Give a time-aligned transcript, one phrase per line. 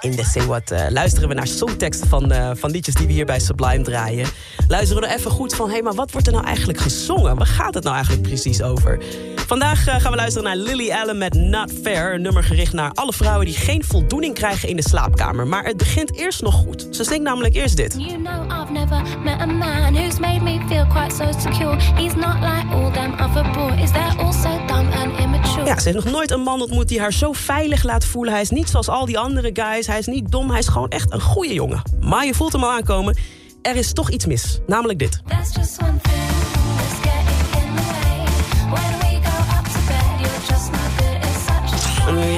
[0.00, 3.12] In de Say What eh, luisteren we naar songteksten van, eh, van liedjes die we
[3.12, 4.28] hier bij Sublime draaien.
[4.68, 7.36] Luisteren we er even goed van, hé, hey, maar wat wordt er nou eigenlijk gezongen?
[7.36, 9.02] Waar gaat het nou eigenlijk precies over?
[9.46, 12.14] Vandaag eh, gaan we luisteren naar Lily Allen met Not Fair.
[12.14, 15.46] Een nummer gericht naar alle vrouwen die geen voldoening krijgen in de slaapkamer.
[15.46, 16.86] Maar het begint eerst nog goed.
[16.90, 17.94] Ze zingt namelijk eerst dit.
[17.98, 21.76] You know I've never met a man who's made me feel quite so secure.
[21.76, 23.92] He's not like all them other boys.
[23.92, 24.89] They're all so dumb.
[25.70, 28.32] Ja, ze heeft nog nooit een man ontmoet die haar zo veilig laat voelen.
[28.32, 29.86] Hij is niet zoals al die andere guys.
[29.86, 30.50] Hij is niet dom.
[30.50, 31.82] Hij is gewoon echt een goede jongen.
[32.00, 33.16] Maar je voelt hem al aankomen.
[33.62, 34.58] Er is toch iets mis.
[34.66, 35.20] Namelijk dit.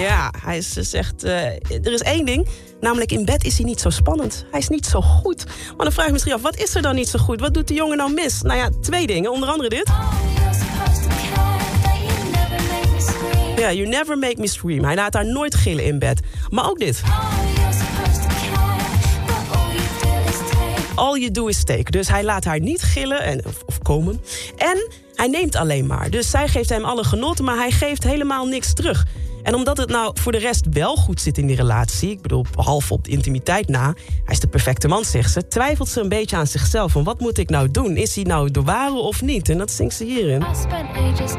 [0.00, 1.44] Ja, hij is- ze zegt, eh,
[1.86, 2.48] er is één ding.
[2.80, 4.44] Namelijk in bed is hij niet zo spannend.
[4.50, 5.44] Hij is niet zo goed.
[5.76, 7.40] Maar dan vraag je misschien af, wat is er dan niet zo goed?
[7.40, 8.42] Wat doet de jongen nou mis?
[8.42, 9.30] Nou ja, twee dingen.
[9.32, 9.90] Onder andere dit.
[13.62, 14.84] Ja, you never make me scream.
[14.84, 16.20] Hij laat haar nooit gillen in bed.
[16.50, 17.02] Maar ook dit.
[20.94, 21.90] All you do is take.
[21.90, 24.20] Dus hij laat haar niet gillen en, of, of komen.
[24.56, 26.10] En hij neemt alleen maar.
[26.10, 29.06] Dus zij geeft hem alle genot, maar hij geeft helemaal niks terug.
[29.42, 32.10] En omdat het nou voor de rest wel goed zit in die relatie...
[32.10, 33.94] ik bedoel, behalve op de intimiteit na...
[34.24, 35.48] hij is de perfecte man, zegt ze...
[35.48, 36.92] twijfelt ze een beetje aan zichzelf.
[36.92, 37.96] Van wat moet ik nou doen?
[37.96, 39.48] Is hij nou de ware of niet?
[39.48, 40.40] En dat zingt ze hierin.
[40.40, 41.32] I spent ages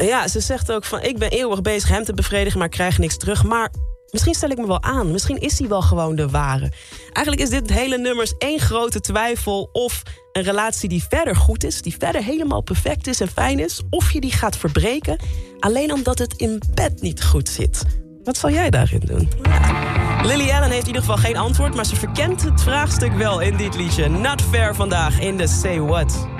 [0.00, 1.02] Ja, ze zegt ook van...
[1.02, 3.44] ik ben eeuwig bezig hem te bevredigen, maar krijg niks terug.
[3.44, 3.72] Maar
[4.10, 5.10] misschien stel ik me wel aan.
[5.10, 6.72] Misschien is hij wel gewoon de ware.
[7.12, 9.68] Eigenlijk is dit hele nummers één grote twijfel...
[9.72, 10.02] of
[10.32, 11.82] een relatie die verder goed is...
[11.82, 13.80] die verder helemaal perfect is en fijn is...
[13.90, 15.18] of je die gaat verbreken...
[15.58, 17.82] alleen omdat het in bed niet goed zit.
[18.24, 19.28] Wat zal jij daarin doen?
[20.22, 21.74] Lily Allen heeft in ieder geval geen antwoord...
[21.74, 24.08] maar ze verkent het vraagstuk wel in dit liedje.
[24.08, 26.39] Not fair vandaag in de Say What.